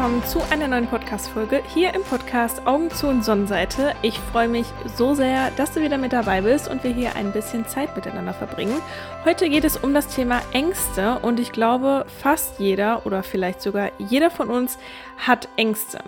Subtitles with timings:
[0.00, 3.92] willkommen zu einer neuen Podcast-Folge hier im Podcast Augen zu und Sonnenseite.
[4.00, 7.32] Ich freue mich so sehr, dass du wieder mit dabei bist und wir hier ein
[7.32, 8.80] bisschen Zeit miteinander verbringen.
[9.26, 13.90] Heute geht es um das Thema Ängste und ich glaube, fast jeder oder vielleicht sogar
[13.98, 14.78] jeder von uns
[15.18, 15.98] hat Ängste.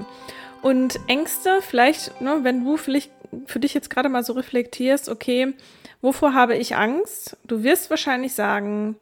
[0.63, 3.11] Und Ängste, vielleicht, ne, wenn du vielleicht
[3.45, 5.53] für dich jetzt gerade mal so reflektierst, okay,
[6.01, 7.37] wovor habe ich Angst?
[7.45, 8.97] Du wirst wahrscheinlich sagen,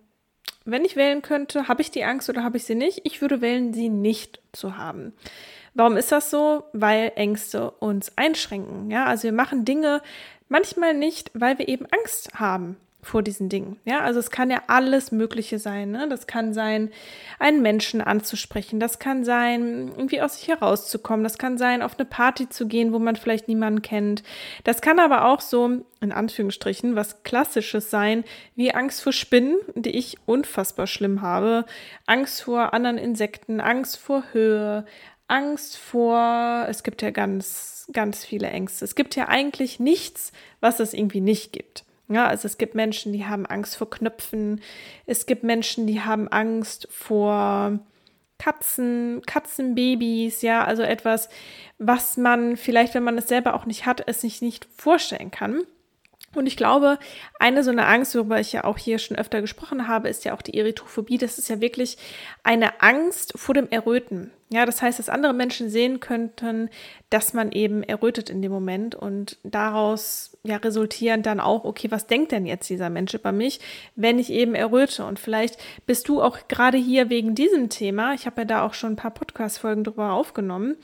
[0.64, 3.00] wenn ich wählen könnte, habe ich die Angst oder habe ich sie nicht?
[3.04, 5.14] Ich würde wählen, sie nicht zu haben.
[5.74, 6.64] Warum ist das so?
[6.72, 8.90] Weil Ängste uns einschränken.
[8.90, 10.02] Ja, also wir machen Dinge
[10.48, 13.78] manchmal nicht, weil wir eben Angst haben vor diesen Dingen.
[13.84, 15.90] Ja, also es kann ja alles Mögliche sein.
[15.90, 16.08] Ne?
[16.08, 16.90] Das kann sein,
[17.38, 18.80] einen Menschen anzusprechen.
[18.80, 21.24] Das kann sein, irgendwie aus sich herauszukommen.
[21.24, 24.22] Das kann sein, auf eine Party zu gehen, wo man vielleicht niemanden kennt.
[24.64, 29.96] Das kann aber auch so, in Anführungsstrichen, was Klassisches sein, wie Angst vor Spinnen, die
[29.96, 31.64] ich unfassbar schlimm habe.
[32.06, 34.84] Angst vor anderen Insekten, Angst vor Höhe,
[35.30, 38.84] Angst vor, es gibt ja ganz, ganz viele Ängste.
[38.84, 41.84] Es gibt ja eigentlich nichts, was es irgendwie nicht gibt.
[42.10, 44.60] Ja, also es gibt Menschen, die haben Angst vor Knöpfen.
[45.06, 47.78] Es gibt Menschen, die haben Angst vor
[48.38, 51.28] Katzen, Katzenbabys, ja, also etwas,
[51.78, 55.62] was man vielleicht, wenn man es selber auch nicht hat, es sich nicht vorstellen kann.
[56.34, 56.98] Und ich glaube,
[57.38, 60.34] eine so eine Angst, worüber ich ja auch hier schon öfter gesprochen habe, ist ja
[60.34, 61.18] auch die Erythrophobie.
[61.18, 61.96] Das ist ja wirklich
[62.42, 64.32] eine Angst vor dem Erröten.
[64.52, 66.70] Ja, das heißt, dass andere Menschen sehen könnten,
[67.08, 72.08] dass man eben errötet in dem Moment und daraus ja resultieren dann auch, okay, was
[72.08, 73.60] denkt denn jetzt dieser Mensch über mich,
[73.94, 75.04] wenn ich eben erröte?
[75.04, 78.12] Und vielleicht bist du auch gerade hier wegen diesem Thema.
[78.14, 80.76] Ich habe ja da auch schon ein paar Podcast-Folgen drüber aufgenommen.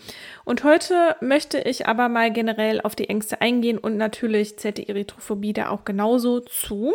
[0.44, 4.88] Und heute möchte ich aber mal generell auf die Ängste eingehen und natürlich zählt die
[4.88, 6.94] Erythrophobie da auch genauso zu.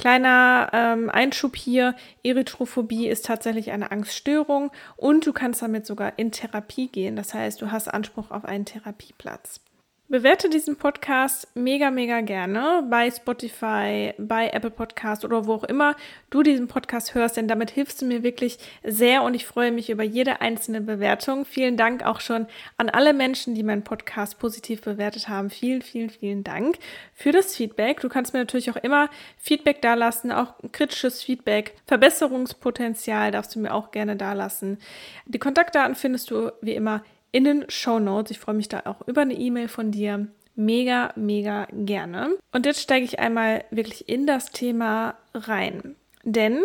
[0.00, 1.94] Kleiner ähm, Einschub hier,
[2.24, 7.16] Erythrophobie ist tatsächlich eine Angststörung und du kannst damit sogar in Therapie gehen.
[7.16, 9.60] Das heißt, du hast Anspruch auf einen Therapieplatz.
[10.10, 15.94] Bewerte diesen Podcast mega, mega gerne bei Spotify, bei Apple Podcast oder wo auch immer
[16.30, 19.88] du diesen Podcast hörst, denn damit hilfst du mir wirklich sehr und ich freue mich
[19.88, 21.44] über jede einzelne Bewertung.
[21.44, 25.48] Vielen Dank auch schon an alle Menschen, die meinen Podcast positiv bewertet haben.
[25.48, 26.78] Vielen, vielen, vielen Dank
[27.14, 28.00] für das Feedback.
[28.00, 33.72] Du kannst mir natürlich auch immer Feedback dalassen, auch kritisches Feedback, Verbesserungspotenzial darfst du mir
[33.72, 34.78] auch gerne dalassen.
[35.26, 38.30] Die Kontaktdaten findest du wie immer in den Show Notes.
[38.30, 40.28] Ich freue mich da auch über eine E-Mail von dir.
[40.56, 42.36] Mega, mega gerne.
[42.52, 45.96] Und jetzt steige ich einmal wirklich in das Thema rein.
[46.24, 46.64] Denn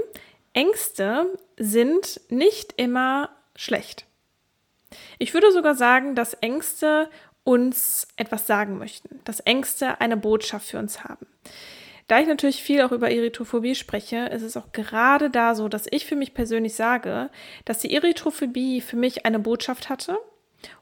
[0.53, 4.05] Ängste sind nicht immer schlecht.
[5.19, 7.09] Ich würde sogar sagen, dass Ängste
[7.43, 11.27] uns etwas sagen möchten, dass Ängste eine Botschaft für uns haben.
[12.07, 15.87] Da ich natürlich viel auch über Erythrophobie spreche, ist es auch gerade da so, dass
[15.89, 17.29] ich für mich persönlich sage,
[17.65, 20.17] dass die Erythrophobie für mich eine Botschaft hatte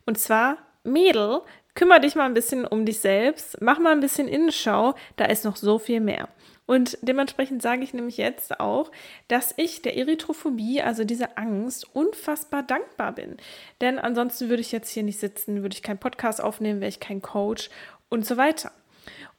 [0.06, 1.42] und zwar, Mädel,
[1.76, 5.46] kümmere dich mal ein bisschen um dich selbst, mach mal ein bisschen Innenschau, da ist
[5.46, 6.30] noch so viel mehr.
[6.66, 8.92] Und dementsprechend sage ich nämlich jetzt auch,
[9.28, 13.38] dass ich der Erythrophobie, also dieser Angst, unfassbar dankbar bin.
[13.82, 17.02] Denn ansonsten würde ich jetzt hier nicht sitzen, würde ich keinen Podcast aufnehmen, wäre ich
[17.02, 17.70] kein Coach
[18.10, 18.72] und so weiter.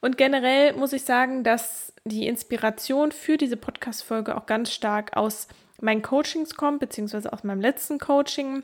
[0.01, 5.47] Und generell muss ich sagen, dass die Inspiration für diese Podcast-Folge auch ganz stark aus
[5.81, 8.61] meinen Coachings kommt, beziehungsweise aus meinem letzten Coaching.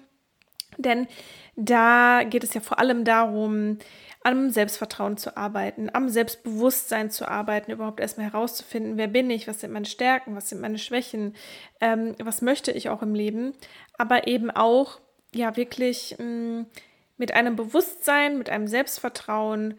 [0.81, 1.07] Denn
[1.55, 3.77] da geht es ja vor allem darum,
[4.23, 9.61] am Selbstvertrauen zu arbeiten, am Selbstbewusstsein zu arbeiten, überhaupt erstmal herauszufinden, wer bin ich, was
[9.61, 11.35] sind meine Stärken, was sind meine Schwächen,
[11.79, 13.53] ähm, was möchte ich auch im Leben,
[13.97, 14.99] aber eben auch,
[15.33, 16.65] ja, wirklich mh, mm,
[17.17, 19.75] mit einem Bewusstsein, mit einem Selbstvertrauen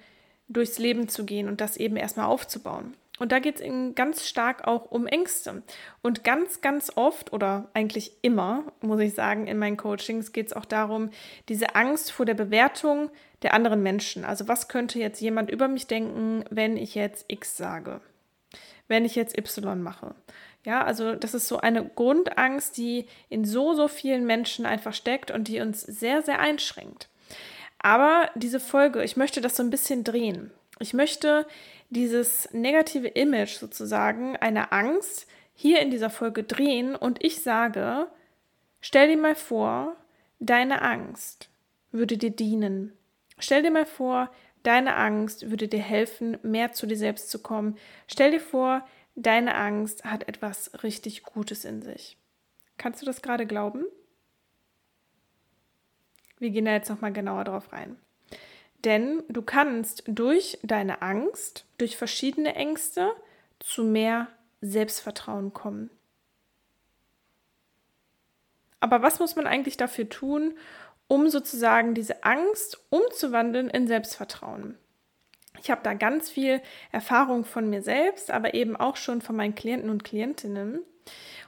[0.48, 2.94] durchs Leben zu gehen und das eben erstmal aufzubauen.
[3.18, 5.62] Und da geht es ganz stark auch um Ängste.
[6.00, 10.52] Und ganz, ganz oft oder eigentlich immer, muss ich sagen, in meinen Coachings geht es
[10.52, 11.10] auch darum,
[11.48, 13.10] diese Angst vor der Bewertung
[13.42, 14.24] der anderen Menschen.
[14.24, 18.00] Also was könnte jetzt jemand über mich denken, wenn ich jetzt X sage?
[18.88, 20.14] Wenn ich jetzt Y mache?
[20.64, 25.30] Ja, also das ist so eine Grundangst, die in so, so vielen Menschen einfach steckt
[25.30, 27.08] und die uns sehr, sehr einschränkt.
[27.78, 30.52] Aber diese Folge, ich möchte das so ein bisschen drehen.
[30.78, 31.46] Ich möchte
[31.92, 38.08] dieses negative Image sozusagen, eine Angst, hier in dieser Folge drehen und ich sage,
[38.80, 39.96] stell dir mal vor,
[40.40, 41.50] deine Angst
[41.90, 42.96] würde dir dienen.
[43.38, 44.30] Stell dir mal vor,
[44.62, 47.76] deine Angst würde dir helfen, mehr zu dir selbst zu kommen.
[48.06, 52.16] Stell dir vor, deine Angst hat etwas richtig Gutes in sich.
[52.78, 53.84] Kannst du das gerade glauben?
[56.38, 57.98] Wir gehen da jetzt nochmal genauer drauf rein.
[58.84, 63.12] Denn du kannst durch deine Angst, durch verschiedene Ängste
[63.60, 64.28] zu mehr
[64.60, 65.90] Selbstvertrauen kommen.
[68.80, 70.58] Aber was muss man eigentlich dafür tun,
[71.06, 74.76] um sozusagen diese Angst umzuwandeln in Selbstvertrauen?
[75.60, 79.54] Ich habe da ganz viel Erfahrung von mir selbst, aber eben auch schon von meinen
[79.54, 80.80] Klienten und Klientinnen.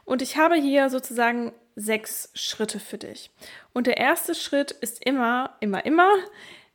[0.04, 3.32] Und ich habe hier sozusagen sechs Schritte für dich.
[3.72, 6.14] Und der erste Schritt ist immer, immer, immer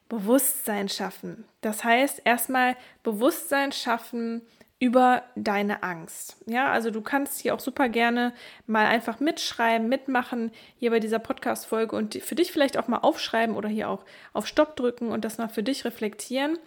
[0.09, 1.45] Bewusstsein schaffen.
[1.61, 4.41] Das heißt, erstmal Bewusstsein schaffen
[4.79, 6.38] über deine Angst.
[6.45, 8.33] Ja, also du kannst hier auch super gerne
[8.65, 13.56] mal einfach mitschreiben, mitmachen hier bei dieser Podcast-Folge und für dich vielleicht auch mal aufschreiben
[13.56, 16.57] oder hier auch auf Stopp drücken und das mal für dich reflektieren.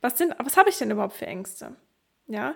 [0.00, 1.76] Was sind, was habe ich denn überhaupt für Ängste?
[2.26, 2.54] Ja,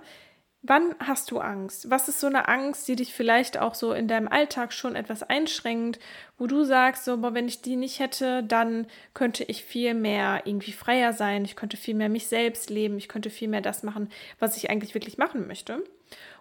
[0.67, 1.91] Wann hast du Angst?
[1.91, 5.23] Was ist so eine Angst, die dich vielleicht auch so in deinem Alltag schon etwas
[5.23, 6.01] einschränkt,
[6.39, 10.41] wo du sagst, so, boah, wenn ich die nicht hätte, dann könnte ich viel mehr
[10.47, 13.83] irgendwie freier sein, ich könnte viel mehr mich selbst leben, ich könnte viel mehr das
[13.83, 14.09] machen,
[14.39, 15.85] was ich eigentlich wirklich machen möchte.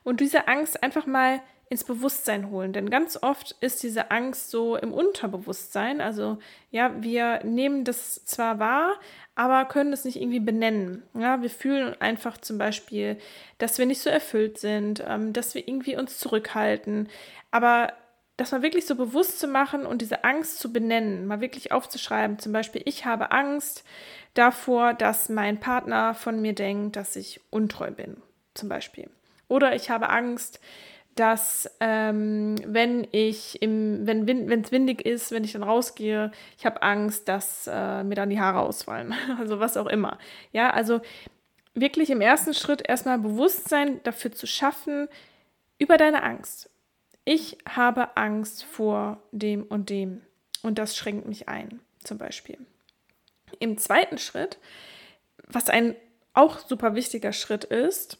[0.06, 1.42] Und diese Angst einfach mal
[1.74, 2.72] ins Bewusstsein holen.
[2.72, 6.02] Denn ganz oft ist diese Angst so im Unterbewusstsein.
[6.02, 6.38] Also
[6.72, 9.00] ja, wir nehmen das zwar wahr,
[9.35, 11.03] aber können es nicht irgendwie benennen.
[11.13, 13.18] Ja, wir fühlen einfach zum Beispiel,
[13.57, 17.09] dass wir nicht so erfüllt sind, ähm, dass wir irgendwie uns zurückhalten.
[17.51, 17.94] Aber
[18.38, 22.39] das mal wirklich so bewusst zu machen und diese Angst zu benennen, mal wirklich aufzuschreiben.
[22.39, 23.83] Zum Beispiel, ich habe Angst
[24.33, 28.18] davor, dass mein Partner von mir denkt, dass ich untreu bin.
[28.53, 29.09] Zum Beispiel.
[29.47, 30.59] Oder ich habe Angst,
[31.15, 36.81] dass ähm, wenn ich im, wenn es windig ist, wenn ich dann rausgehe, ich habe
[36.81, 39.13] Angst, dass äh, mir dann die Haare ausfallen.
[39.39, 40.18] Also was auch immer.
[40.51, 41.01] Ja, also
[41.74, 45.07] wirklich im ersten Schritt erstmal Bewusstsein dafür zu schaffen
[45.77, 46.69] über deine Angst.
[47.25, 50.21] Ich habe Angst vor dem und dem
[50.62, 52.57] und das schränkt mich ein, zum Beispiel.
[53.60, 54.57] Im zweiten Schritt,
[55.48, 55.95] was ein
[56.33, 58.18] auch super wichtiger Schritt ist,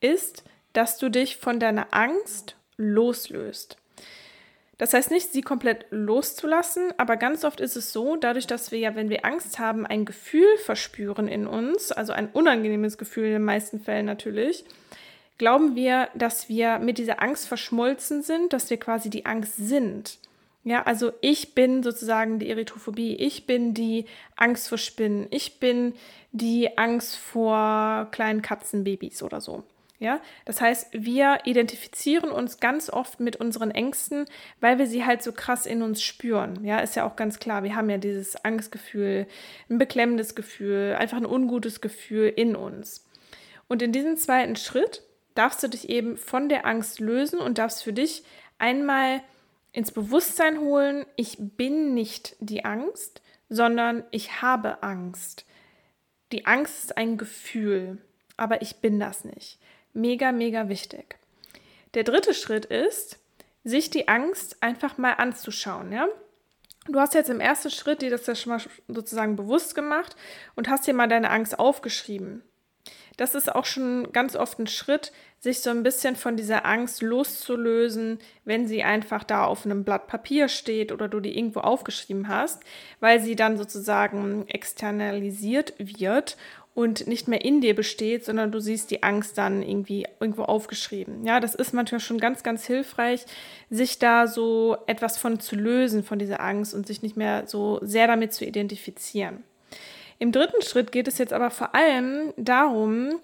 [0.00, 0.44] ist,
[0.76, 3.78] dass du dich von deiner Angst loslöst.
[4.78, 8.78] Das heißt nicht, sie komplett loszulassen, aber ganz oft ist es so, dadurch, dass wir
[8.78, 13.32] ja, wenn wir Angst haben, ein Gefühl verspüren in uns, also ein unangenehmes Gefühl in
[13.32, 14.66] den meisten Fällen natürlich,
[15.38, 20.18] glauben wir, dass wir mit dieser Angst verschmolzen sind, dass wir quasi die Angst sind.
[20.62, 25.94] Ja, also ich bin sozusagen die Erythrophobie, ich bin die Angst vor Spinnen, ich bin
[26.32, 29.62] die Angst vor kleinen Katzenbabys oder so.
[29.98, 34.26] Ja, das heißt, wir identifizieren uns ganz oft mit unseren Ängsten,
[34.60, 36.64] weil wir sie halt so krass in uns spüren.
[36.64, 37.62] Ja, ist ja auch ganz klar.
[37.62, 39.26] Wir haben ja dieses Angstgefühl,
[39.70, 43.06] ein beklemmendes Gefühl, einfach ein ungutes Gefühl in uns.
[43.68, 45.02] Und in diesem zweiten Schritt
[45.34, 48.22] darfst du dich eben von der Angst lösen und darfst für dich
[48.58, 49.22] einmal
[49.72, 55.46] ins Bewusstsein holen, ich bin nicht die Angst, sondern ich habe Angst.
[56.32, 57.98] Die Angst ist ein Gefühl,
[58.36, 59.58] aber ich bin das nicht
[59.96, 61.16] mega, mega wichtig.
[61.94, 63.18] Der dritte Schritt ist,
[63.64, 66.06] sich die Angst einfach mal anzuschauen, ja?
[66.88, 70.14] Du hast jetzt im ersten Schritt dir das ja schon mal sozusagen bewusst gemacht
[70.54, 72.42] und hast dir mal deine Angst aufgeschrieben.
[73.16, 75.10] Das ist auch schon ganz oft ein Schritt,
[75.40, 80.06] sich so ein bisschen von dieser Angst loszulösen, wenn sie einfach da auf einem Blatt
[80.06, 82.62] Papier steht oder du die irgendwo aufgeschrieben hast,
[83.00, 86.36] weil sie dann sozusagen externalisiert wird
[86.76, 91.24] und nicht mehr in dir besteht, sondern du siehst die Angst dann irgendwie irgendwo aufgeschrieben.
[91.24, 93.24] Ja, das ist manchmal schon ganz, ganz hilfreich,
[93.70, 97.80] sich da so etwas von zu lösen, von dieser Angst und sich nicht mehr so
[97.80, 99.42] sehr damit zu identifizieren.
[100.18, 103.20] Im dritten Schritt geht es jetzt aber vor allem darum,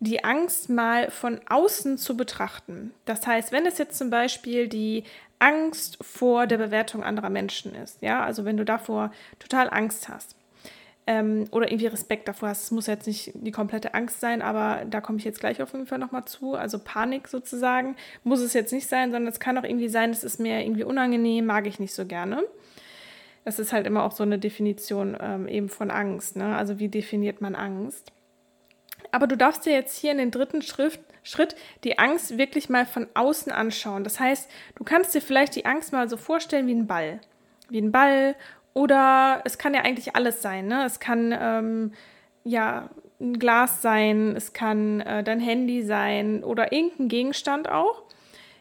[0.00, 2.92] die Angst mal von außen zu betrachten.
[3.04, 5.04] Das heißt, wenn es jetzt zum Beispiel die
[5.38, 10.34] Angst vor der Bewertung anderer Menschen ist, ja, also wenn du davor total Angst hast,
[11.06, 12.64] ähm, oder irgendwie Respekt davor hast.
[12.64, 15.72] Es muss jetzt nicht die komplette Angst sein, aber da komme ich jetzt gleich auf
[15.72, 16.54] jeden Fall nochmal zu.
[16.54, 20.24] Also Panik sozusagen muss es jetzt nicht sein, sondern es kann auch irgendwie sein, es
[20.24, 22.44] ist mir irgendwie unangenehm, mag ich nicht so gerne.
[23.44, 26.36] Das ist halt immer auch so eine Definition ähm, eben von Angst.
[26.36, 26.56] Ne?
[26.56, 28.12] Also wie definiert man Angst?
[29.12, 32.86] Aber du darfst dir jetzt hier in den dritten Schrift, Schritt die Angst wirklich mal
[32.86, 34.02] von außen anschauen.
[34.02, 37.20] Das heißt, du kannst dir vielleicht die Angst mal so vorstellen wie ein Ball.
[37.68, 38.34] Wie ein Ball
[38.76, 40.66] oder es kann ja eigentlich alles sein.
[40.66, 40.84] Ne?
[40.84, 41.92] Es kann ähm,
[42.44, 48.02] ja ein Glas sein, es kann äh, dein Handy sein oder irgendein Gegenstand auch.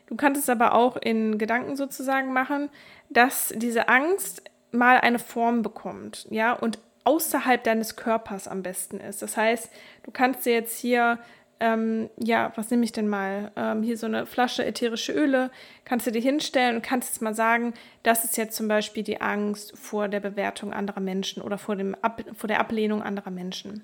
[0.08, 2.70] Du kannst es aber auch in Gedanken sozusagen machen,
[3.10, 4.42] dass diese Angst
[4.72, 9.22] mal eine Form bekommt, ja, und außerhalb deines Körpers am besten ist.
[9.22, 9.70] Das heißt,
[10.04, 11.20] du kannst dir jetzt hier
[11.66, 13.52] ähm, ja, was nehme ich denn mal?
[13.56, 15.50] Ähm, hier so eine Flasche ätherische Öle,
[15.84, 19.20] kannst du dir hinstellen und kannst jetzt mal sagen, das ist jetzt zum Beispiel die
[19.20, 23.84] Angst vor der Bewertung anderer Menschen oder vor, dem Ab vor der Ablehnung anderer Menschen.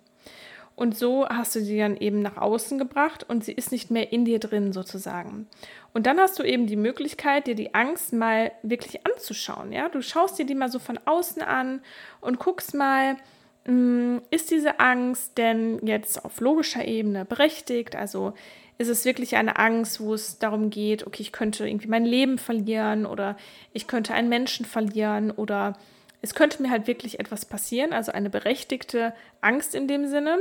[0.75, 4.13] Und so hast du sie dann eben nach außen gebracht und sie ist nicht mehr
[4.13, 5.47] in dir drin sozusagen.
[5.93, 9.71] Und dann hast du eben die Möglichkeit, dir die Angst mal wirklich anzuschauen.
[9.71, 11.81] Ja, du schaust dir die mal so von außen an
[12.21, 13.17] und guckst mal,
[13.63, 17.95] ist diese Angst denn jetzt auf logischer Ebene berechtigt?
[17.95, 18.33] Also
[18.79, 22.39] ist es wirklich eine Angst, wo es darum geht, okay, ich könnte irgendwie mein Leben
[22.39, 23.37] verlieren oder
[23.73, 25.77] ich könnte einen Menschen verlieren oder
[26.23, 30.37] es könnte mir halt wirklich etwas passieren, also eine berechtigte Angst in dem Sinne.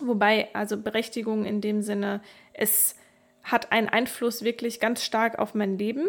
[0.00, 2.20] Wobei, also Berechtigung in dem Sinne,
[2.52, 2.96] es
[3.42, 6.08] hat einen Einfluss wirklich ganz stark auf mein Leben.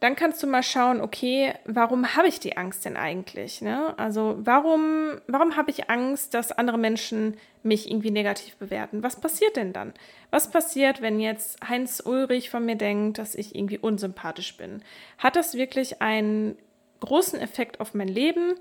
[0.00, 3.60] Dann kannst du mal schauen, okay, warum habe ich die Angst denn eigentlich?
[3.60, 3.92] Ne?
[3.98, 9.02] Also warum, warum habe ich Angst, dass andere Menschen mich irgendwie negativ bewerten?
[9.02, 9.92] Was passiert denn dann?
[10.30, 14.82] Was passiert, wenn jetzt Heinz Ulrich von mir denkt, dass ich irgendwie unsympathisch bin?
[15.18, 16.56] Hat das wirklich einen
[17.00, 18.54] großen Effekt auf mein Leben?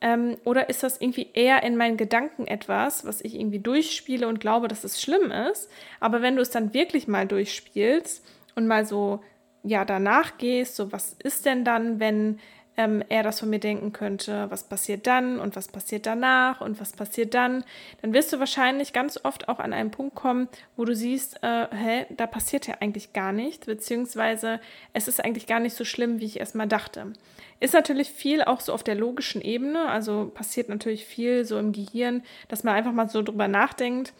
[0.00, 4.40] Ähm, oder ist das irgendwie eher in meinen Gedanken etwas, was ich irgendwie durchspiele und
[4.40, 5.70] glaube, dass es schlimm ist?
[6.00, 8.24] Aber wenn du es dann wirklich mal durchspielst
[8.56, 9.22] und mal so,
[9.62, 12.38] ja, danach gehst, so, was ist denn dann, wenn
[12.76, 16.80] ähm, er das von mir denken könnte, was passiert dann und was passiert danach und
[16.80, 17.64] was passiert dann,
[18.00, 21.66] dann wirst du wahrscheinlich ganz oft auch an einen Punkt kommen, wo du siehst, äh,
[21.70, 24.60] hä, da passiert ja eigentlich gar nichts, beziehungsweise
[24.94, 27.12] es ist eigentlich gar nicht so schlimm, wie ich erstmal dachte.
[27.60, 31.72] Ist natürlich viel auch so auf der logischen Ebene, also passiert natürlich viel so im
[31.72, 34.14] Gehirn, dass man einfach mal so drüber nachdenkt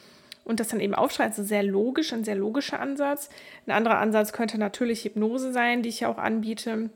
[0.44, 1.30] und das dann eben aufschreibt.
[1.30, 3.28] Also sehr logisch, ein sehr logischer Ansatz.
[3.66, 6.90] Ein anderer Ansatz könnte natürlich Hypnose sein, die ich ja auch anbiete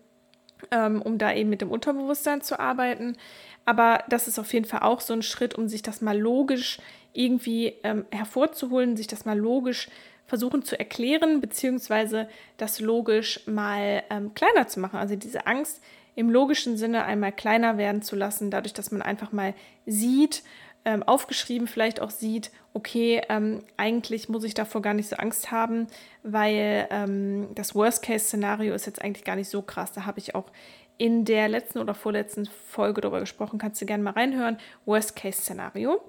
[0.71, 3.17] ähm, um da eben mit dem Unterbewusstsein zu arbeiten.
[3.65, 6.79] Aber das ist auf jeden Fall auch so ein Schritt, um sich das mal logisch
[7.13, 9.89] irgendwie ähm, hervorzuholen, sich das mal logisch
[10.27, 14.99] versuchen zu erklären, beziehungsweise das logisch mal ähm, kleiner zu machen.
[14.99, 15.83] Also diese Angst
[16.15, 20.43] im logischen Sinne einmal kleiner werden zu lassen, dadurch, dass man einfach mal sieht,
[20.87, 25.51] ähm, aufgeschrieben vielleicht auch sieht, okay, ähm, eigentlich muss ich davor gar nicht so Angst
[25.51, 25.89] haben,
[26.23, 29.93] weil ähm, das Worst-Case-Szenario ist jetzt eigentlich gar nicht so krass.
[29.93, 30.47] Da habe ich auch
[30.97, 34.59] in der letzten oder vorletzten Folge darüber gesprochen, kannst du gerne mal reinhören.
[34.87, 36.01] Worst-Case-Szenario.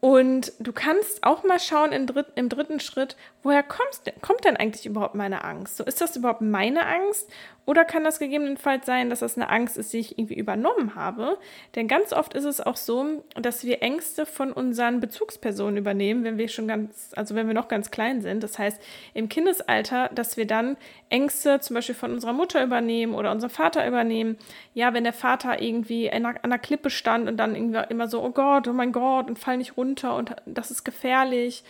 [0.00, 4.56] Und du kannst auch mal schauen im, dritt, im dritten Schritt, woher kommst, kommt denn
[4.56, 5.76] eigentlich überhaupt meine Angst?
[5.76, 7.30] So, ist das überhaupt meine Angst
[7.66, 11.38] oder kann das gegebenenfalls sein, dass das eine Angst ist, die ich irgendwie übernommen habe?
[11.74, 16.38] Denn ganz oft ist es auch so, dass wir Ängste von unseren Bezugspersonen übernehmen, wenn
[16.38, 18.42] wir schon ganz, also wenn wir noch ganz klein sind.
[18.42, 18.82] Das heißt,
[19.12, 20.76] im Kindesalter, dass wir dann
[21.10, 24.36] Ängste zum Beispiel von unserer Mutter übernehmen oder unserem Vater übernehmen.
[24.72, 28.08] Ja, wenn der Vater irgendwie an einer, an einer Klippe stand und dann irgendwie immer
[28.08, 31.62] so, oh Gott, oh mein Gott, und fall nicht runter und das ist gefährlich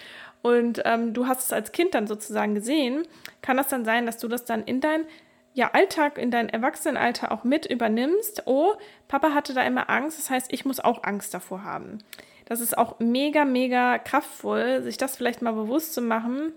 [0.45, 3.07] und ähm, du hast es als Kind dann sozusagen gesehen,
[3.41, 5.07] kann das dann sein, dass du das dann in dein
[5.55, 8.43] ja, Alltag, in dein Erwachsenenalter auch mit übernimmst.
[8.45, 8.75] Oh,
[9.09, 12.01] Papa hatte da immer Angst, das heißt, ich muss auch Angst davor haben.
[12.45, 16.53] Das ist auch mega, mega kraftvoll, sich das vielleicht mal bewusst zu machen.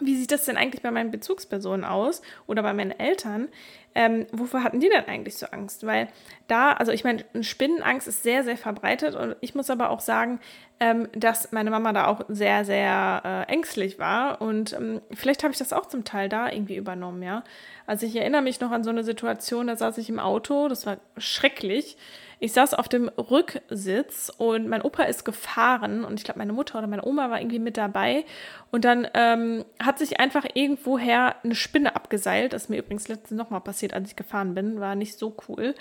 [0.00, 3.48] Wie sieht das denn eigentlich bei meinen Bezugspersonen aus oder bei meinen Eltern?
[3.94, 5.84] Ähm, wovor hatten die denn eigentlich so Angst?
[5.84, 6.08] Weil
[6.46, 10.40] da, also ich meine, Spinnenangst ist sehr, sehr verbreitet und ich muss aber auch sagen,
[10.78, 15.52] ähm, dass meine Mama da auch sehr, sehr äh, ängstlich war und ähm, vielleicht habe
[15.52, 17.42] ich das auch zum Teil da irgendwie übernommen, ja.
[17.86, 20.86] Also ich erinnere mich noch an so eine Situation, da saß ich im Auto, das
[20.86, 21.96] war schrecklich.
[22.40, 26.78] Ich saß auf dem Rücksitz und mein Opa ist gefahren und ich glaube, meine Mutter
[26.78, 28.24] oder meine Oma war irgendwie mit dabei.
[28.70, 32.52] Und dann ähm, hat sich einfach irgendwoher eine Spinne abgeseilt.
[32.52, 34.78] Das ist mir übrigens letztens nochmal passiert, als ich gefahren bin.
[34.78, 35.74] War nicht so cool.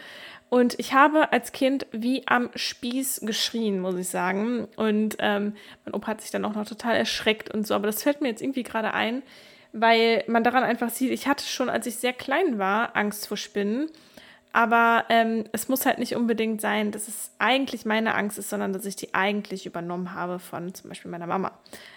[0.49, 4.67] Und ich habe als Kind wie am Spieß geschrien, muss ich sagen.
[4.77, 5.53] Und ähm,
[5.85, 7.75] mein Opa hat sich dann auch noch total erschreckt und so.
[7.75, 9.21] Aber das fällt mir jetzt irgendwie gerade ein,
[9.73, 13.37] weil man daran einfach sieht, ich hatte schon, als ich sehr klein war, Angst vor
[13.37, 13.91] Spinnen.
[14.57, 18.73] Aber ähm, es muss halt nicht unbedingt sein, dass es eigentlich meine Angst ist, sondern
[18.73, 21.51] dass ich die eigentlich übernommen habe von zum Beispiel meiner Mama.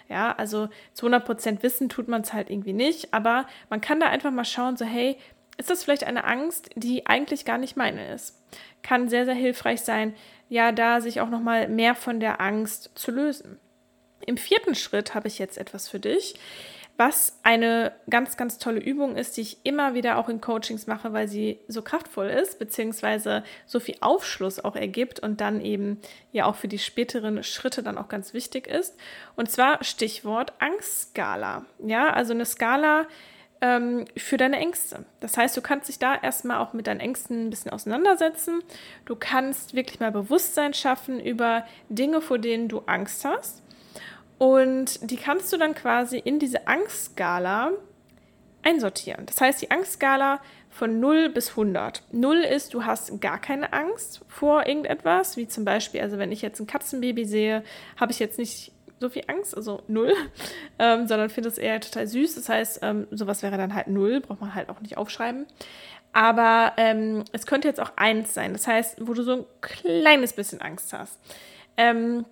[0.09, 4.09] Ja, also zu 100% wissen tut man es halt irgendwie nicht, aber man kann da
[4.09, 5.17] einfach mal schauen, so hey,
[5.57, 8.39] ist das vielleicht eine Angst, die eigentlich gar nicht meine ist?
[8.83, 10.13] Kann sehr, sehr hilfreich sein,
[10.47, 13.59] ja, da sich auch nochmal mehr von der Angst zu lösen.
[14.23, 16.35] Im vierten Schritt habe ich jetzt etwas für dich
[16.97, 21.13] was eine ganz, ganz tolle Übung ist, die ich immer wieder auch in Coachings mache,
[21.13, 25.99] weil sie so kraftvoll ist, beziehungsweise so viel Aufschluss auch ergibt und dann eben
[26.31, 28.95] ja auch für die späteren Schritte dann auch ganz wichtig ist.
[29.35, 31.65] Und zwar Stichwort Angstskala.
[31.79, 33.07] Ja, also eine Skala
[33.61, 35.05] ähm, für deine Ängste.
[35.21, 38.61] Das heißt, du kannst dich da erstmal auch mit deinen Ängsten ein bisschen auseinandersetzen.
[39.05, 43.63] Du kannst wirklich mal Bewusstsein schaffen über Dinge, vor denen du Angst hast
[44.41, 47.73] und die kannst du dann quasi in diese Angstskala
[48.63, 49.27] einsortieren.
[49.27, 52.01] Das heißt, die Angstskala von 0 bis 100.
[52.11, 56.41] 0 ist, du hast gar keine Angst vor irgendetwas, wie zum Beispiel, also wenn ich
[56.41, 57.63] jetzt ein Katzenbaby sehe,
[57.97, 60.11] habe ich jetzt nicht so viel Angst, also 0,
[60.79, 62.33] ähm, sondern finde es eher total süß.
[62.33, 65.45] Das heißt, ähm, sowas wäre dann halt 0, braucht man halt auch nicht aufschreiben.
[66.13, 70.33] Aber ähm, es könnte jetzt auch 1 sein, das heißt, wo du so ein kleines
[70.33, 71.19] bisschen Angst hast.
[71.77, 72.25] Ähm,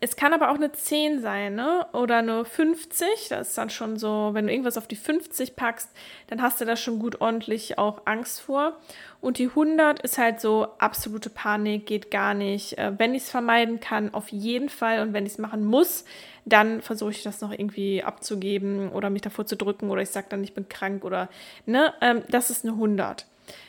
[0.00, 1.86] es kann aber auch eine 10 sein, ne?
[1.92, 3.28] Oder eine 50.
[3.28, 5.90] Das ist dann schon so, wenn du irgendwas auf die 50 packst,
[6.26, 8.76] dann hast du da schon gut ordentlich auch Angst vor.
[9.20, 12.76] Und die 100 ist halt so absolute Panik, geht gar nicht.
[12.78, 15.00] Äh, wenn ich es vermeiden kann, auf jeden Fall.
[15.00, 16.04] Und wenn ich es machen muss,
[16.44, 20.26] dann versuche ich das noch irgendwie abzugeben oder mich davor zu drücken oder ich sage
[20.28, 21.28] dann, ich bin krank oder,
[21.64, 21.94] ne?
[22.00, 23.26] Ähm, das ist eine 100.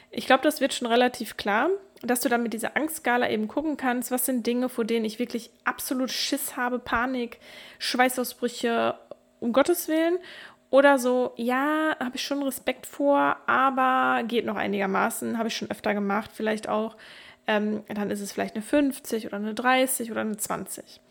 [0.09, 1.69] Ich glaube, das wird schon relativ klar
[2.01, 5.19] dass du dann mit dieser Angstskala eben gucken kannst, was sind Dinge, vor denen ich
[5.19, 7.39] wirklich absolut Schiss habe, Panik,
[7.79, 8.95] Schweißausbrüche,
[9.39, 10.19] um Gottes Willen.
[10.69, 15.71] Oder so, ja, habe ich schon Respekt vor, aber geht noch einigermaßen, habe ich schon
[15.71, 16.97] öfter gemacht, vielleicht auch.
[17.47, 21.01] Ähm, dann ist es vielleicht eine 50 oder eine 30 oder eine 20.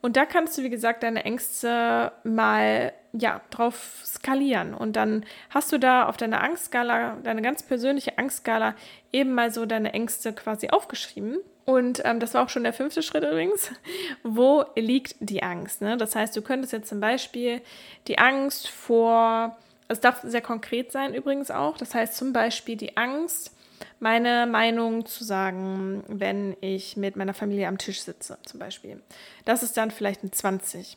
[0.00, 4.74] Und da kannst du, wie gesagt, deine Ängste mal ja, drauf skalieren.
[4.74, 8.74] Und dann hast du da auf deiner Angstskala, deine ganz persönliche Angstskala,
[9.12, 11.38] eben mal so deine Ängste quasi aufgeschrieben.
[11.64, 13.72] Und ähm, das war auch schon der fünfte Schritt übrigens.
[14.22, 15.82] Wo liegt die Angst?
[15.82, 15.96] Ne?
[15.96, 17.60] Das heißt, du könntest jetzt zum Beispiel
[18.06, 19.56] die Angst vor,
[19.88, 21.76] es darf sehr konkret sein übrigens auch.
[21.76, 23.52] Das heißt zum Beispiel die Angst,
[24.00, 29.02] meine Meinung zu sagen, wenn ich mit meiner Familie am Tisch sitze, zum Beispiel.
[29.44, 30.96] Das ist dann vielleicht ein 20.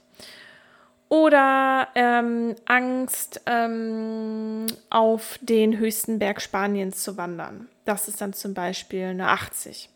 [1.09, 7.67] Oder ähm, Angst, ähm, auf den höchsten Berg Spaniens zu wandern.
[7.83, 9.89] Das ist dann zum Beispiel eine 80.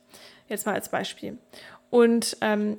[0.50, 1.38] Jetzt mal als Beispiel.
[1.90, 2.78] Und ähm,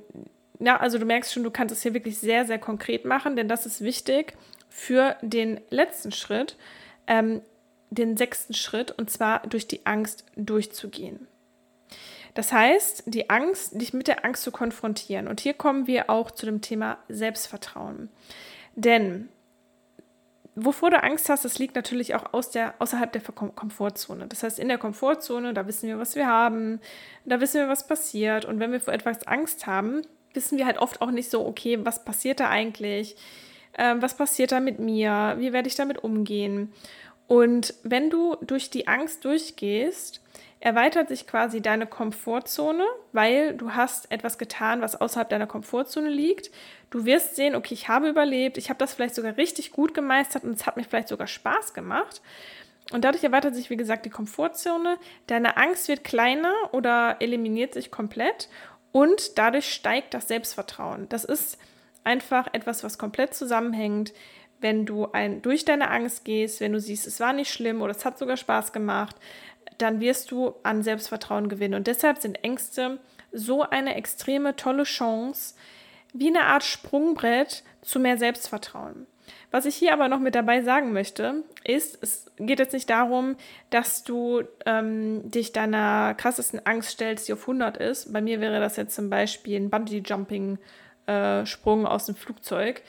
[0.59, 3.47] ja, also du merkst schon, du kannst es hier wirklich sehr, sehr konkret machen, denn
[3.47, 4.33] das ist wichtig
[4.69, 6.57] für den letzten Schritt.
[7.07, 7.41] Ähm,
[7.89, 11.27] den sechsten Schritt und zwar durch die Angst durchzugehen.
[12.33, 15.27] Das heißt, die Angst, dich mit der Angst zu konfrontieren.
[15.27, 18.09] Und hier kommen wir auch zu dem Thema Selbstvertrauen.
[18.75, 19.29] Denn
[20.53, 24.27] wovor du Angst hast, das liegt natürlich auch aus der, außerhalb der Komfortzone.
[24.27, 26.79] Das heißt, in der Komfortzone, da wissen wir, was wir haben,
[27.25, 28.45] da wissen wir, was passiert.
[28.45, 30.01] Und wenn wir vor etwas Angst haben,
[30.33, 33.15] wissen wir halt oft auch nicht so, okay, was passiert da eigentlich?
[33.77, 35.35] Ähm, was passiert da mit mir?
[35.37, 36.73] Wie werde ich damit umgehen?
[37.27, 40.21] Und wenn du durch die Angst durchgehst,
[40.59, 46.51] erweitert sich quasi deine Komfortzone, weil du hast etwas getan, was außerhalb deiner Komfortzone liegt.
[46.89, 50.43] Du wirst sehen, okay, ich habe überlebt, ich habe das vielleicht sogar richtig gut gemeistert
[50.43, 52.21] und es hat mir vielleicht sogar Spaß gemacht.
[52.91, 54.97] Und dadurch erweitert sich, wie gesagt, die Komfortzone.
[55.27, 58.47] Deine Angst wird kleiner oder eliminiert sich komplett
[58.93, 61.09] und dadurch steigt das Selbstvertrauen.
[61.09, 61.59] Das ist
[62.03, 64.13] einfach etwas, was komplett zusammenhängt
[64.59, 67.91] wenn du ein, durch deine Angst gehst, wenn du siehst, es war nicht schlimm oder
[67.91, 69.15] es hat sogar Spaß gemacht,
[69.77, 71.75] dann wirst du an Selbstvertrauen gewinnen.
[71.75, 72.99] Und deshalb sind Ängste
[73.31, 75.55] so eine extreme tolle Chance,
[76.13, 79.05] wie eine Art Sprungbrett zu mehr Selbstvertrauen.
[79.51, 83.35] Was ich hier aber noch mit dabei sagen möchte, ist, es geht jetzt nicht darum,
[83.69, 88.13] dass du ähm, dich deiner krassesten Angst stellst, die auf 100 ist.
[88.13, 92.81] Bei mir wäre das jetzt zum Beispiel ein Bungee-Jumping-Sprung äh, aus dem Flugzeug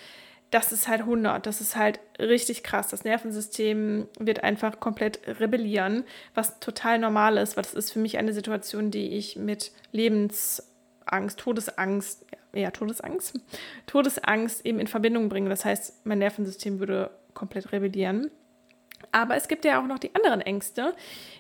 [0.51, 1.45] das ist halt 100.
[1.47, 2.89] Das ist halt richtig krass.
[2.89, 8.19] Das Nervensystem wird einfach komplett rebellieren, was total normal ist, weil das ist für mich
[8.19, 13.41] eine Situation, die ich mit Lebensangst, Todesangst, ja, Todesangst,
[13.87, 15.51] Todesangst eben in Verbindung bringe.
[15.51, 18.31] Das heißt, mein Nervensystem würde komplett rebellieren.
[19.13, 20.95] Aber es gibt ja auch noch die anderen Ängste,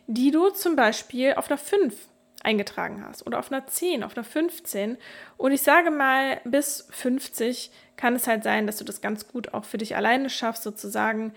[0.07, 1.95] die du zum Beispiel auf einer 5
[2.43, 4.97] eingetragen hast oder auf einer 10, auf einer 15.
[5.37, 9.55] Und ich sage mal, bis 50 kann es halt sein, dass du das ganz gut
[9.55, 11.33] auch für dich alleine schaffst, sozusagen.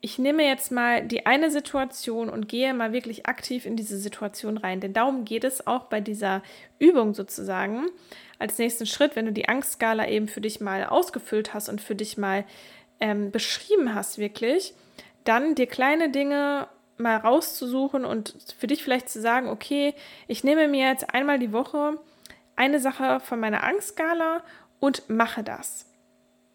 [0.00, 4.58] Ich nehme jetzt mal die eine Situation und gehe mal wirklich aktiv in diese Situation
[4.58, 4.80] rein.
[4.80, 6.42] Denn darum geht es auch bei dieser
[6.78, 7.86] Übung sozusagen.
[8.38, 11.94] Als nächsten Schritt, wenn du die Angstskala eben für dich mal ausgefüllt hast und für
[11.94, 12.44] dich mal
[13.00, 14.74] ähm, beschrieben hast, wirklich,
[15.24, 19.94] dann dir kleine Dinge mal rauszusuchen und für dich vielleicht zu sagen, okay,
[20.28, 21.98] ich nehme mir jetzt einmal die Woche
[22.56, 24.42] eine Sache von meiner Angstskala
[24.80, 25.86] und mache das.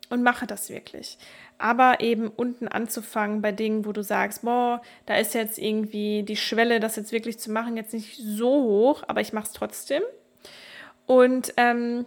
[0.10, 1.17] Und mache das wirklich.
[1.60, 6.38] Aber eben unten anzufangen bei Dingen, wo du sagst, boah, da ist jetzt irgendwie die
[6.38, 10.02] Schwelle, das jetzt wirklich zu machen, jetzt nicht so hoch, aber ich mache es trotzdem.
[11.06, 12.06] Und ähm,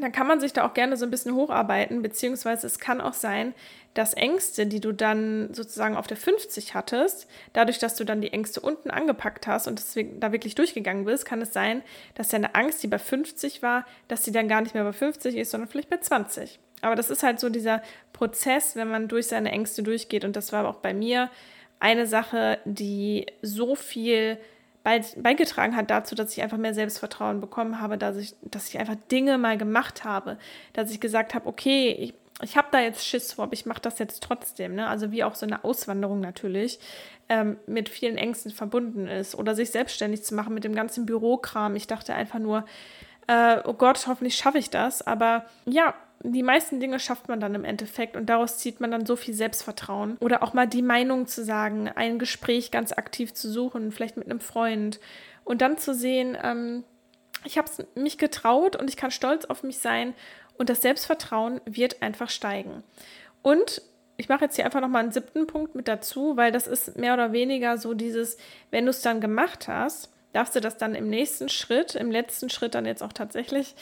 [0.00, 3.12] dann kann man sich da auch gerne so ein bisschen hocharbeiten, beziehungsweise es kann auch
[3.12, 3.54] sein,
[3.96, 8.32] dass Ängste, die du dann sozusagen auf der 50 hattest, dadurch, dass du dann die
[8.32, 11.82] Ängste unten angepackt hast und deswegen da wirklich durchgegangen bist, kann es sein,
[12.14, 15.34] dass deine Angst, die bei 50 war, dass sie dann gar nicht mehr bei 50
[15.36, 16.60] ist, sondern vielleicht bei 20.
[16.82, 17.82] Aber das ist halt so dieser
[18.12, 21.30] Prozess, wenn man durch seine Ängste durchgeht und das war auch bei mir
[21.80, 24.38] eine Sache, die so viel
[25.16, 28.94] beigetragen hat dazu, dass ich einfach mehr Selbstvertrauen bekommen habe, dass ich, dass ich einfach
[29.10, 30.38] Dinge mal gemacht habe,
[30.74, 33.80] dass ich gesagt habe, okay, ich, ich habe da jetzt Schiss vor, aber ich mache
[33.80, 34.74] das jetzt trotzdem.
[34.74, 34.86] Ne?
[34.88, 36.78] Also wie auch so eine Auswanderung natürlich
[37.28, 41.76] ähm, mit vielen Ängsten verbunden ist oder sich selbstständig zu machen mit dem ganzen Bürokram.
[41.76, 42.66] Ich dachte einfach nur,
[43.26, 45.06] äh, oh Gott, hoffentlich schaffe ich das.
[45.06, 49.06] Aber ja, die meisten Dinge schafft man dann im Endeffekt und daraus zieht man dann
[49.06, 50.18] so viel Selbstvertrauen.
[50.20, 54.26] Oder auch mal die Meinung zu sagen, ein Gespräch ganz aktiv zu suchen, vielleicht mit
[54.26, 55.00] einem Freund
[55.44, 56.84] und dann zu sehen, ähm,
[57.44, 60.14] ich habe mich getraut und ich kann stolz auf mich sein
[60.58, 62.82] und das Selbstvertrauen wird einfach steigen.
[63.42, 63.82] Und
[64.16, 67.14] ich mache jetzt hier einfach nochmal einen siebten Punkt mit dazu, weil das ist mehr
[67.14, 68.38] oder weniger so dieses,
[68.70, 72.50] wenn du es dann gemacht hast, darfst du das dann im nächsten Schritt, im letzten
[72.50, 73.74] Schritt dann jetzt auch tatsächlich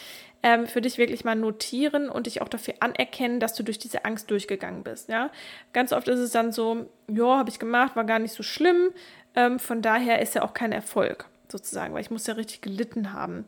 [0.42, 4.04] ähm, für dich wirklich mal notieren und dich auch dafür anerkennen, dass du durch diese
[4.04, 5.08] Angst durchgegangen bist.
[5.08, 5.30] Ja,
[5.72, 8.90] ganz oft ist es dann so, ja, habe ich gemacht, war gar nicht so schlimm.
[9.34, 13.12] Ähm, von daher ist ja auch kein Erfolg sozusagen, weil ich muss ja richtig gelitten
[13.12, 13.46] haben.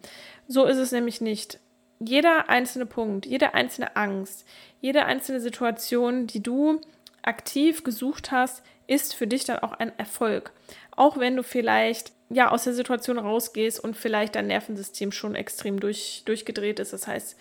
[0.49, 1.61] So ist es nämlich nicht.
[1.99, 4.47] Jeder einzelne Punkt, jede einzelne Angst,
[4.81, 6.81] jede einzelne Situation, die du
[7.23, 10.53] aktiv gesucht hast, ist für dich dann auch ein Erfolg.
[10.95, 15.81] Auch wenn du vielleicht ja, aus der Situation rausgehst und vielleicht dein Nervensystem schon extrem
[15.81, 16.93] durch, durchgedreht ist.
[16.93, 17.37] Das heißt,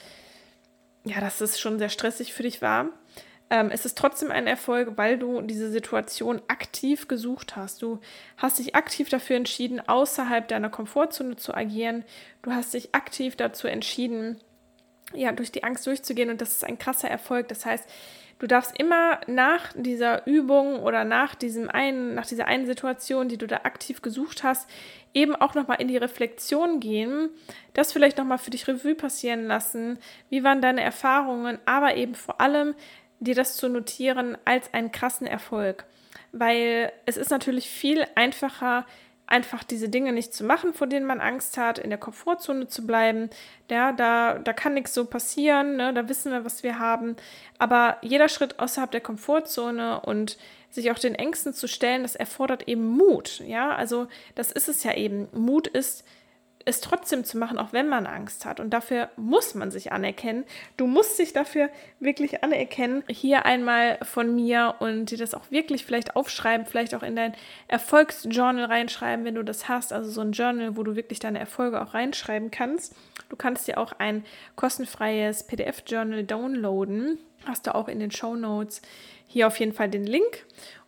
[1.06, 2.90] ja, dass es schon sehr stressig für dich war.
[3.50, 7.82] Ähm, es ist trotzdem ein Erfolg, weil du diese Situation aktiv gesucht hast.
[7.82, 8.00] Du
[8.38, 12.04] hast dich aktiv dafür entschieden, außerhalb deiner Komfortzone zu agieren.
[12.42, 14.40] Du hast dich aktiv dazu entschieden,
[15.14, 17.48] ja, durch die Angst durchzugehen und das ist ein krasser Erfolg.
[17.48, 17.88] Das heißt,
[18.38, 23.38] Du darfst immer nach dieser Übung oder nach diesem einen, nach dieser einen Situation, die
[23.38, 24.70] du da aktiv gesucht hast,
[25.14, 27.30] eben auch nochmal in die Reflexion gehen,
[27.74, 30.00] das vielleicht nochmal für dich Revue passieren lassen.
[30.30, 32.76] Wie waren deine Erfahrungen, aber eben vor allem
[33.22, 35.86] dir das zu notieren als einen krassen Erfolg.
[36.34, 38.86] Weil es ist natürlich viel einfacher,
[39.28, 42.86] einfach diese Dinge nicht zu machen, vor denen man Angst hat, in der Komfortzone zu
[42.86, 43.30] bleiben.
[43.70, 45.94] Ja, da, da kann nichts so passieren, ne?
[45.94, 47.16] da wissen wir, was wir haben.
[47.58, 50.38] Aber jeder Schritt außerhalb der Komfortzone und
[50.70, 53.42] sich auch den Ängsten zu stellen, das erfordert eben Mut.
[53.46, 55.28] Ja, also das ist es ja eben.
[55.32, 56.04] Mut ist
[56.66, 58.60] es trotzdem zu machen, auch wenn man Angst hat.
[58.60, 60.44] Und dafür muss man sich anerkennen.
[60.78, 63.04] Du musst dich dafür wirklich anerkennen.
[63.08, 67.36] Hier einmal von mir und dir das auch wirklich vielleicht aufschreiben, vielleicht auch in dein
[67.68, 69.94] Erfolgsjournal reinschreiben, wenn du das hast.
[69.94, 72.96] Also so ein Journal, wo du wirklich deine Erfolge auch reinschreiben kannst.
[73.30, 74.26] Du kannst dir auch ein
[74.56, 77.20] kostenfreies PDF-Journal downloaden.
[77.46, 78.82] Hast du auch in den Show Notes
[79.28, 80.46] hier auf jeden Fall den Link.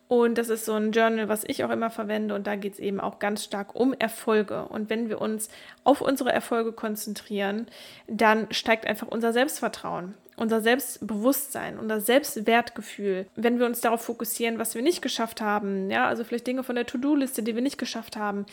[0.08, 2.34] Und das ist so ein Journal, was ich auch immer verwende.
[2.34, 4.63] Und da geht es eben auch ganz stark um Erfolge.
[4.65, 5.50] Und wenn wir uns
[5.84, 7.67] auf unsere Erfolge konzentrieren,
[8.08, 14.76] dann steigt einfach unser Selbstvertrauen unser Selbstbewusstsein, unser Selbstwertgefühl, wenn wir uns darauf fokussieren, was
[14.76, 18.15] wir nicht geschafft haben, ja, also vielleicht Dinge von der To-Do-Liste, die wir nicht geschafft
[18.15, 18.45] haben,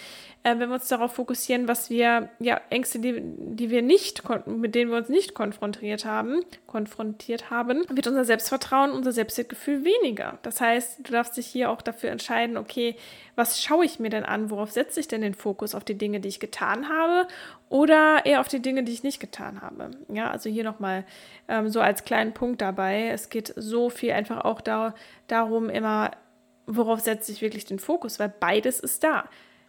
[0.45, 4.75] äh, wenn wir uns darauf fokussieren, was wir, ja, Ängste, die, die wir nicht, mit
[4.75, 10.39] denen wir uns nicht konfrontiert haben, konfrontiert haben, wird unser Selbstvertrauen, unser Selbstwertgefühl weniger.
[10.43, 12.97] Das heißt, du darfst dich hier auch dafür entscheiden, okay,
[13.37, 14.51] was schaue ich mir denn an?
[14.51, 15.75] Worauf setze ich denn den Fokus?
[15.75, 17.27] Auf die Dinge, die ich getan habe
[17.75, 19.91] oder eher auf die Dinge, die ich nicht getan habe?
[20.07, 21.05] Ja, also hier nochmal
[21.49, 23.09] ähm, so als kleinen Punkt dabei.
[23.09, 24.95] Es geht so viel einfach auch da,
[25.27, 26.13] darum, immer,
[26.67, 29.25] worauf setze ich wirklich den Fokus, weil beides ist da.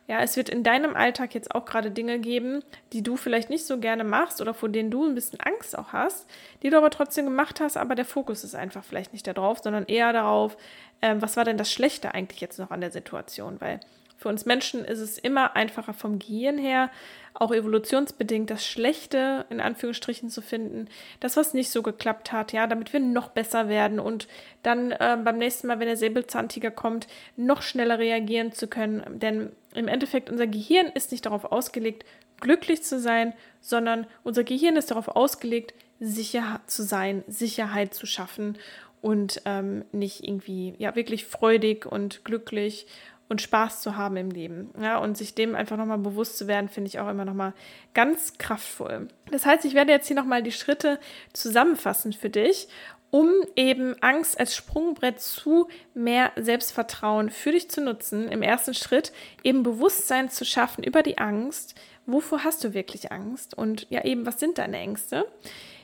[0.07, 2.63] Ja, es wird in deinem Alltag jetzt auch gerade Dinge geben,
[2.93, 5.91] die du vielleicht nicht so gerne machst oder vor denen du ein bisschen Angst auch
[5.91, 6.29] hast,
[6.61, 9.87] die du aber trotzdem gemacht hast, aber der Fokus ist einfach vielleicht nicht darauf, sondern
[9.87, 10.57] eher darauf,
[11.01, 13.79] ähm, was war denn das Schlechte eigentlich jetzt noch an der Situation, weil
[14.17, 16.89] für uns Menschen ist es immer einfacher vom Gehirn her,
[17.33, 20.87] auch evolutionsbedingt das Schlechte in Anführungsstrichen zu finden,
[21.19, 24.27] das, was nicht so geklappt hat, ja, damit wir noch besser werden und
[24.63, 29.03] dann äh, beim nächsten Mal, wenn der Säbelzahntiger kommt, noch schneller reagieren zu können.
[29.19, 32.05] Denn im Endeffekt, unser Gehirn ist nicht darauf ausgelegt,
[32.39, 38.57] glücklich zu sein, sondern unser Gehirn ist darauf ausgelegt, sicher zu sein, Sicherheit zu schaffen
[39.01, 42.87] und ähm, nicht irgendwie, ja, wirklich freudig und glücklich
[43.27, 44.69] und Spaß zu haben im Leben.
[44.79, 47.53] Ja, und sich dem einfach nochmal bewusst zu werden, finde ich auch immer nochmal
[47.93, 49.07] ganz kraftvoll.
[49.31, 50.99] Das heißt, ich werde jetzt hier nochmal die Schritte
[51.33, 52.67] zusammenfassen für dich,
[53.09, 58.27] um eben Angst als Sprungbrett zu mehr Selbstvertrauen für dich zu nutzen.
[58.27, 61.75] Im ersten Schritt eben Bewusstsein zu schaffen über die Angst.
[62.05, 63.57] Wovor hast du wirklich Angst?
[63.57, 65.25] Und ja, eben, was sind deine Ängste?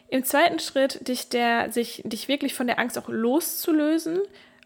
[0.10, 4.20] Im zweiten Schritt, dich, der, sich, dich wirklich von der Angst auch loszulösen,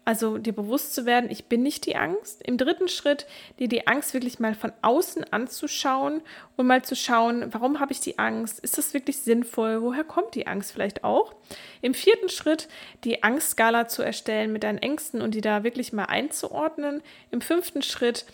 [0.06, 2.40] Also dir bewusst zu werden, ich bin nicht die Angst.
[2.44, 3.26] Im dritten Schritt,
[3.58, 6.22] dir die Angst wirklich mal von außen anzuschauen
[6.56, 8.60] und mal zu schauen, warum habe ich die Angst?
[8.60, 9.82] Ist das wirklich sinnvoll?
[9.82, 11.34] Woher kommt die Angst vielleicht auch?
[11.82, 12.68] Im vierten Schritt,
[13.02, 17.02] die Angstskala zu erstellen mit deinen Ängsten und die da wirklich mal einzuordnen.
[17.32, 18.26] Im fünften Schritt,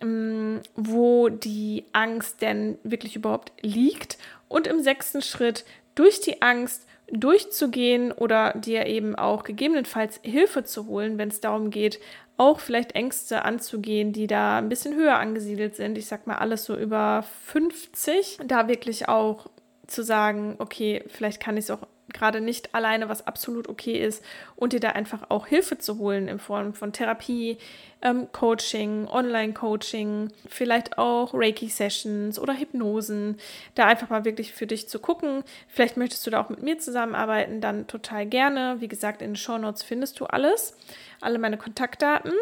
[0.00, 4.16] ähm, wo die Angst denn wirklich überhaupt liegt.
[4.48, 10.86] Und im sechsten Schritt, durch die Angst durchzugehen oder dir eben auch gegebenenfalls Hilfe zu
[10.86, 12.00] holen, wenn es darum geht,
[12.36, 15.98] auch vielleicht Ängste anzugehen, die da ein bisschen höher angesiedelt sind.
[15.98, 18.38] Ich sag mal alles so über 50.
[18.46, 19.50] Da wirklich auch
[19.88, 21.87] zu sagen, okay, vielleicht kann ich es auch
[22.18, 24.24] gerade nicht alleine, was absolut okay ist,
[24.56, 27.58] und dir da einfach auch Hilfe zu holen in Form von Therapie,
[28.02, 33.38] ähm, Coaching, Online-Coaching, vielleicht auch Reiki-Sessions oder Hypnosen,
[33.74, 35.42] da einfach mal wirklich für dich zu gucken.
[35.68, 38.76] Vielleicht möchtest du da auch mit mir zusammenarbeiten, dann total gerne.
[38.80, 40.76] Wie gesagt, in den Show Notes findest du alles,
[41.20, 42.32] alle meine Kontaktdaten.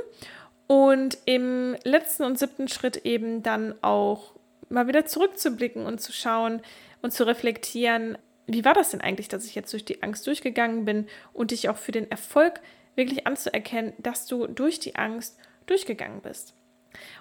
[0.67, 4.33] Und im letzten und siebten Schritt eben dann auch
[4.69, 6.61] mal wieder zurückzublicken und zu schauen
[7.03, 10.85] und zu reflektieren, wie war das denn eigentlich, dass ich jetzt durch die Angst durchgegangen
[10.85, 12.61] bin und dich auch für den Erfolg
[12.95, 16.55] wirklich anzuerkennen, dass du durch die Angst durchgegangen bist.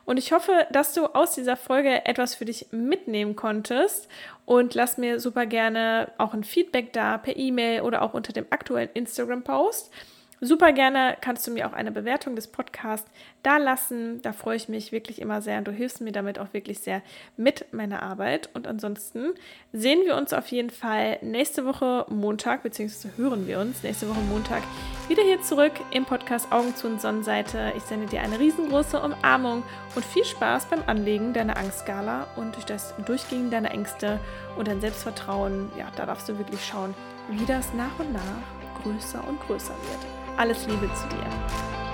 [0.06, 4.08] Und ich hoffe, dass du aus dieser Folge etwas für dich mitnehmen konntest
[4.46, 8.46] und lass mir super gerne auch ein Feedback da per E-Mail oder auch unter dem
[8.52, 9.92] aktuellen Instagram-Post.
[10.42, 13.10] Super gerne kannst du mir auch eine Bewertung des Podcasts
[13.42, 14.22] da lassen.
[14.22, 17.02] Da freue ich mich wirklich immer sehr und du hilfst mir damit auch wirklich sehr
[17.38, 18.50] mit meiner Arbeit.
[18.54, 19.34] Und ansonsten
[19.72, 24.20] sehen wir uns auf jeden Fall nächste Woche Montag, beziehungsweise hören wir uns nächste Woche
[24.30, 24.64] Montag
[25.08, 27.72] wieder hier zurück im Podcast Augen zu und Sonnenseite.
[27.78, 29.64] Ich sende dir eine riesengroße Umarmung
[29.96, 34.20] und viel Spaß beim Anlegen deiner Angstskala und durch das Durchgehen deiner Ängste
[34.58, 35.72] und dein Selbstvertrauen.
[35.78, 36.94] Ja, da darfst du wirklich schauen,
[37.30, 40.25] wie das nach und nach größer und größer wird.
[40.38, 41.85] Alles Liebe zu dir.